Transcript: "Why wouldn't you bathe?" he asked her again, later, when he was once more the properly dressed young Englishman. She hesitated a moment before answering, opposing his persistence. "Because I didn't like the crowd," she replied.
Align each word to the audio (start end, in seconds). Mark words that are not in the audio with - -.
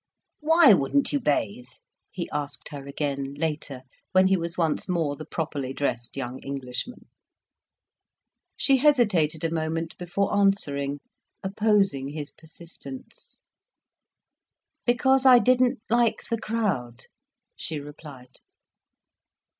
"Why 0.39 0.73
wouldn't 0.73 1.13
you 1.13 1.19
bathe?" 1.19 1.67
he 2.11 2.27
asked 2.33 2.69
her 2.69 2.87
again, 2.87 3.35
later, 3.35 3.83
when 4.13 4.25
he 4.29 4.35
was 4.35 4.57
once 4.57 4.89
more 4.89 5.15
the 5.15 5.27
properly 5.27 5.73
dressed 5.73 6.17
young 6.17 6.39
Englishman. 6.39 7.07
She 8.57 8.77
hesitated 8.77 9.43
a 9.43 9.51
moment 9.53 9.95
before 9.99 10.35
answering, 10.35 11.01
opposing 11.43 12.07
his 12.09 12.31
persistence. 12.31 13.41
"Because 14.87 15.23
I 15.23 15.37
didn't 15.37 15.81
like 15.87 16.23
the 16.31 16.41
crowd," 16.41 17.03
she 17.55 17.79
replied. 17.79 18.37